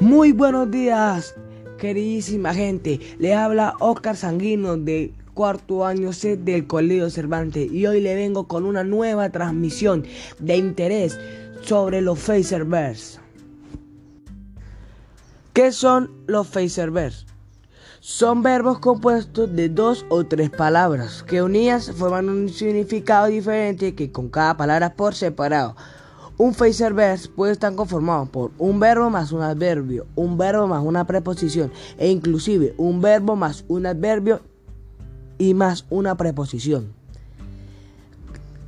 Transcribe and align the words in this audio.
Muy 0.00 0.30
buenos 0.30 0.70
días, 0.70 1.34
queridísima 1.76 2.54
gente. 2.54 3.00
Le 3.18 3.34
habla 3.34 3.74
Oscar 3.80 4.16
Sanguino 4.16 4.76
de 4.76 5.12
cuarto 5.34 5.84
año 5.84 6.12
C 6.12 6.36
del 6.36 6.68
Colegio 6.68 7.10
Cervantes 7.10 7.68
y 7.72 7.84
hoy 7.84 8.00
le 8.00 8.14
vengo 8.14 8.46
con 8.46 8.64
una 8.64 8.84
nueva 8.84 9.30
transmisión 9.30 10.04
de 10.38 10.56
interés 10.56 11.18
sobre 11.62 12.00
los 12.00 12.20
Phaserverse. 12.20 13.18
¿Qué 15.52 15.72
son 15.72 16.12
los 16.28 16.46
Phaserverse? 16.46 17.26
Son 17.98 18.44
verbos 18.44 18.78
compuestos 18.78 19.52
de 19.56 19.68
dos 19.68 20.06
o 20.10 20.24
tres 20.24 20.50
palabras 20.50 21.24
que 21.24 21.42
unidas 21.42 21.90
forman 21.90 22.28
un 22.28 22.48
significado 22.50 23.26
diferente 23.26 23.96
que 23.96 24.12
con 24.12 24.28
cada 24.28 24.56
palabra 24.56 24.94
por 24.94 25.16
separado. 25.16 25.74
Un 26.38 26.54
verse 26.54 27.28
puede 27.34 27.50
estar 27.50 27.74
conformado 27.74 28.26
por 28.26 28.52
un 28.58 28.78
verbo 28.78 29.10
más 29.10 29.32
un 29.32 29.42
adverbio, 29.42 30.06
un 30.14 30.38
verbo 30.38 30.68
más 30.68 30.84
una 30.84 31.04
preposición 31.04 31.72
e 31.98 32.10
inclusive 32.10 32.74
un 32.78 33.00
verbo 33.00 33.34
más 33.34 33.64
un 33.66 33.86
adverbio 33.86 34.40
y 35.36 35.54
más 35.54 35.84
una 35.90 36.16
preposición. 36.16 36.92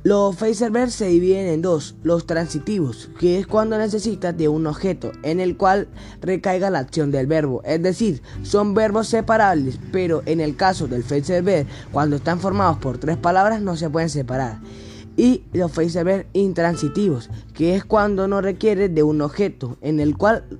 Los 0.03 0.37
verbs 0.37 0.95
se 0.95 1.05
dividen 1.07 1.47
en 1.47 1.61
dos, 1.61 1.95
los 2.03 2.25
transitivos, 2.25 3.09
que 3.17 3.39
es 3.39 3.47
cuando 3.47 3.77
necesitas 3.77 4.35
de 4.35 4.49
un 4.49 4.67
objeto 4.67 5.13
en 5.23 5.39
el 5.39 5.55
cual 5.55 5.87
recaiga 6.21 6.71
la 6.71 6.79
acción 6.79 7.09
del 7.09 7.27
verbo, 7.27 7.61
es 7.63 7.81
decir, 7.81 8.21
son 8.43 8.73
verbos 8.73 9.07
separables, 9.07 9.79
pero 9.93 10.23
en 10.25 10.41
el 10.41 10.57
caso 10.57 10.87
del 10.87 11.03
verb, 11.03 11.67
cuando 11.93 12.17
están 12.17 12.41
formados 12.41 12.79
por 12.79 12.97
tres 12.97 13.15
palabras 13.15 13.61
no 13.61 13.77
se 13.77 13.89
pueden 13.89 14.09
separar 14.09 14.59
y 15.21 15.43
los 15.53 15.75
verbs 15.75 16.25
intransitivos, 16.33 17.29
que 17.53 17.75
es 17.75 17.85
cuando 17.85 18.27
no 18.27 18.41
requiere 18.41 18.89
de 18.89 19.03
un 19.03 19.21
objeto 19.21 19.77
en 19.81 19.99
el 19.99 20.17
cual 20.17 20.59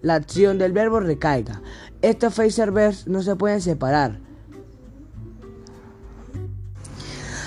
la 0.00 0.16
acción 0.16 0.58
del 0.58 0.72
verbo 0.72 0.98
recaiga. 0.98 1.62
Estos 2.00 2.36
verbs 2.36 3.06
no 3.06 3.22
se 3.22 3.36
pueden 3.36 3.60
separar. 3.60 4.18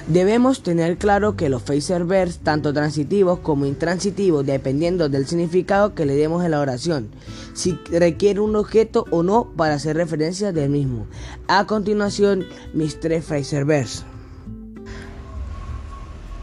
Debemos 0.07 0.63
tener 0.63 0.97
claro 0.97 1.35
que 1.35 1.49
los 1.49 1.61
verbs, 1.65 2.37
tanto 2.37 2.71
transitivos 2.71 3.39
como 3.39 3.65
intransitivos, 3.65 4.45
dependiendo 4.45 5.09
del 5.09 5.27
significado 5.27 5.93
que 5.93 6.05
le 6.05 6.15
demos 6.15 6.41
a 6.41 6.47
la 6.47 6.61
oración, 6.61 7.09
si 7.53 7.77
requiere 7.91 8.39
un 8.39 8.55
objeto 8.55 9.03
o 9.11 9.23
no 9.23 9.51
para 9.57 9.73
hacer 9.73 9.97
referencia 9.97 10.53
del 10.53 10.69
mismo. 10.69 11.05
A 11.49 11.67
continuación, 11.67 12.45
mis 12.73 12.97
tres 13.01 13.27
verbs. 13.65 14.05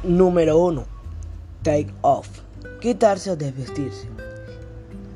Número 0.04 0.58
1. 0.58 0.84
Take 1.62 1.94
off. 2.02 2.26
Quitarse 2.80 3.30
o 3.30 3.36
desvestirse. 3.36 4.08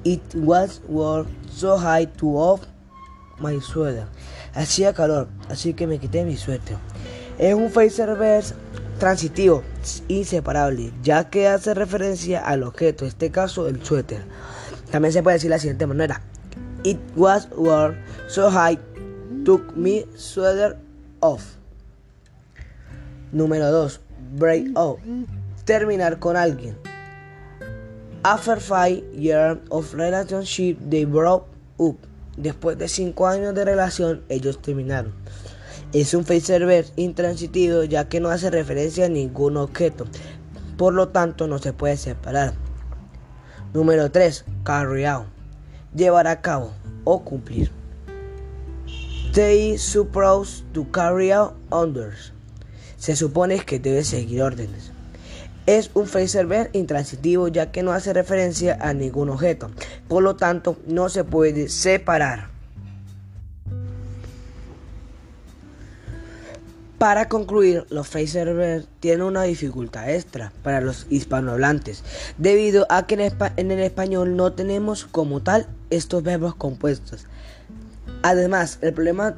It 0.04 0.22
was 0.36 0.80
warm, 0.86 1.26
so 1.50 1.76
high 1.76 2.06
to 2.18 2.36
off 2.36 2.60
my 3.40 3.60
sweater. 3.60 4.06
Hacía 4.54 4.94
calor, 4.94 5.26
así 5.48 5.74
que 5.74 5.88
me 5.88 5.98
quité 5.98 6.24
mi 6.24 6.36
suéter. 6.36 6.76
Es 7.36 7.52
un 7.52 7.68
reverse 7.74 8.54
transitivo, 9.00 9.64
inseparable, 10.06 10.92
ya 11.02 11.28
que 11.30 11.48
hace 11.48 11.74
referencia 11.74 12.46
al 12.46 12.62
objeto, 12.62 13.04
en 13.04 13.08
este 13.08 13.32
caso 13.32 13.66
el 13.66 13.84
suéter. 13.84 14.22
También 14.92 15.12
se 15.12 15.20
puede 15.20 15.34
decir 15.34 15.50
de 15.50 15.56
la 15.56 15.60
siguiente 15.60 15.86
manera. 15.88 16.22
It 16.84 17.00
was 17.16 17.48
warm, 17.56 17.96
so 18.28 18.48
I 18.50 18.78
took 19.44 19.76
my 19.76 20.06
sweater 20.14 20.78
off. 21.20 21.56
Número 23.32 23.72
2 23.72 24.05
break 24.32 24.68
up, 24.76 24.98
terminar 25.64 26.18
con 26.18 26.36
alguien. 26.36 26.76
After 28.22 28.60
five 28.60 29.02
years 29.12 29.58
of 29.70 29.94
relationship, 29.94 30.78
they 30.88 31.04
broke 31.04 31.46
up. 31.78 31.96
Después 32.36 32.76
de 32.76 32.88
cinco 32.88 33.26
años 33.26 33.54
de 33.54 33.64
relación, 33.64 34.22
ellos 34.28 34.60
terminaron. 34.60 35.14
Es 35.92 36.12
un 36.12 36.24
verb 36.24 36.86
intransitivo 36.96 37.84
ya 37.84 38.08
que 38.08 38.20
no 38.20 38.28
hace 38.28 38.50
referencia 38.50 39.06
a 39.06 39.08
ningún 39.08 39.56
objeto, 39.56 40.06
por 40.76 40.92
lo 40.92 41.08
tanto 41.08 41.46
no 41.46 41.58
se 41.58 41.72
puede 41.72 41.96
separar. 41.96 42.54
Número 43.72 44.10
3. 44.10 44.44
Carry 44.64 45.04
out. 45.04 45.26
Llevar 45.94 46.26
a 46.26 46.42
cabo 46.42 46.72
o 47.04 47.22
cumplir. 47.22 47.70
They 49.32 49.78
supposed 49.78 50.64
to 50.72 50.84
carry 50.92 51.30
out 51.30 51.54
orders 51.70 52.32
se 52.96 53.16
supone 53.16 53.58
que 53.60 53.78
debe 53.78 54.04
seguir 54.04 54.42
órdenes. 54.42 54.92
Es 55.66 55.90
un 55.94 56.06
verb 56.06 56.70
intransitivo 56.72 57.48
ya 57.48 57.72
que 57.72 57.82
no 57.82 57.92
hace 57.92 58.12
referencia 58.12 58.78
a 58.80 58.92
ningún 58.94 59.30
objeto, 59.30 59.70
por 60.08 60.22
lo 60.22 60.36
tanto 60.36 60.76
no 60.86 61.08
se 61.08 61.24
puede 61.24 61.68
separar. 61.68 62.56
Para 66.98 67.28
concluir, 67.28 67.84
los 67.90 68.10
verbs 68.10 68.88
tienen 69.00 69.22
una 69.22 69.42
dificultad 69.42 70.08
extra 70.08 70.50
para 70.62 70.80
los 70.80 71.06
hispanohablantes, 71.10 72.02
debido 72.38 72.86
a 72.88 73.06
que 73.06 73.14
en, 73.56 73.70
el 73.70 73.80
español 73.80 74.34
no 74.34 74.54
tenemos 74.54 75.04
como 75.04 75.42
tal 75.42 75.66
estos 75.90 76.22
verbos 76.22 76.54
compuestos. 76.54 77.26
Además, 78.22 78.78
el 78.80 78.94
problema 78.94 79.36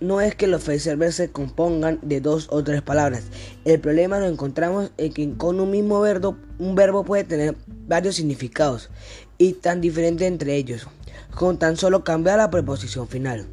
no 0.00 0.20
es 0.20 0.34
que 0.34 0.46
los 0.46 0.66
verbs 0.66 1.14
se 1.14 1.30
compongan 1.30 1.98
de 2.02 2.20
dos 2.20 2.48
o 2.50 2.64
tres 2.64 2.82
palabras. 2.82 3.24
El 3.64 3.80
problema 3.80 4.18
lo 4.18 4.26
encontramos 4.26 4.90
en 4.96 5.12
que 5.12 5.36
con 5.36 5.60
un 5.60 5.70
mismo 5.70 6.00
verbo, 6.00 6.36
un 6.58 6.74
verbo 6.74 7.04
puede 7.04 7.24
tener 7.24 7.56
varios 7.86 8.16
significados 8.16 8.90
y 9.38 9.54
tan 9.54 9.80
diferentes 9.80 10.26
entre 10.26 10.56
ellos, 10.56 10.86
con 11.34 11.58
tan 11.58 11.76
solo 11.76 12.02
cambiar 12.02 12.38
la 12.38 12.50
preposición 12.50 13.08
final. 13.08 13.46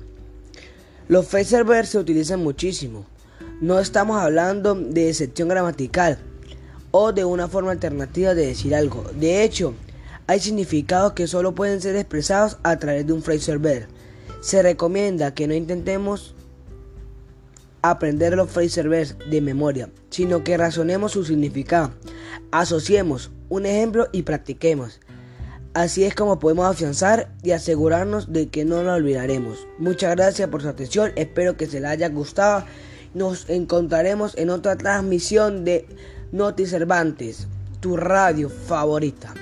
Los 1.07 1.31
verbs 1.31 1.89
se 1.89 1.99
utilizan 1.99 2.43
muchísimo. 2.43 3.05
No 3.61 3.79
estamos 3.79 4.21
hablando 4.21 4.75
de 4.75 5.09
excepción 5.09 5.49
gramatical 5.49 6.19
o 6.91 7.11
de 7.11 7.25
una 7.25 7.47
forma 7.47 7.71
alternativa 7.71 8.33
de 8.35 8.47
decir 8.47 8.75
algo. 8.75 9.03
De 9.19 9.43
hecho, 9.43 9.73
hay 10.27 10.39
significados 10.39 11.13
que 11.13 11.27
solo 11.27 11.55
pueden 11.55 11.81
ser 11.81 11.95
expresados 11.95 12.57
a 12.63 12.77
través 12.77 13.07
de 13.07 13.13
un 13.13 13.23
phrasal 13.23 13.59
verb. 13.59 13.87
Se 14.41 14.61
recomienda 14.61 15.33
que 15.33 15.47
no 15.47 15.53
intentemos 15.53 16.35
aprender 17.81 18.35
los 18.35 18.53
verbs 18.53 19.15
de 19.29 19.41
memoria, 19.41 19.89
sino 20.09 20.43
que 20.43 20.57
razonemos 20.57 21.13
su 21.13 21.23
significado, 21.23 21.91
asociemos 22.51 23.31
un 23.49 23.65
ejemplo 23.65 24.07
y 24.11 24.23
practiquemos. 24.23 24.99
Así 25.73 26.03
es 26.03 26.15
como 26.15 26.39
podemos 26.39 26.65
afianzar 26.65 27.29
y 27.43 27.51
asegurarnos 27.51 28.33
de 28.33 28.49
que 28.49 28.65
no 28.65 28.81
lo 28.81 28.93
olvidaremos. 28.93 29.67
Muchas 29.77 30.15
gracias 30.15 30.49
por 30.49 30.61
su 30.61 30.69
atención, 30.69 31.11
espero 31.15 31.55
que 31.55 31.67
se 31.67 31.79
les 31.79 31.91
haya 31.91 32.09
gustado. 32.09 32.65
Nos 33.13 33.49
encontraremos 33.49 34.35
en 34.37 34.49
otra 34.49 34.75
transmisión 34.75 35.65
de 35.65 35.87
Noti 36.31 36.65
Cervantes, 36.65 37.47
tu 37.79 37.95
radio 37.95 38.49
favorita. 38.49 39.33